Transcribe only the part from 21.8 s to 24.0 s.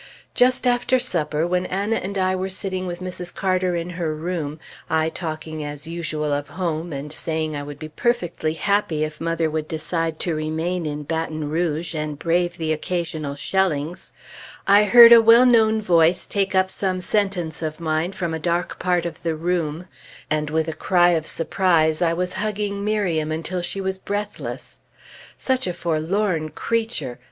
I was hugging Miriam until she was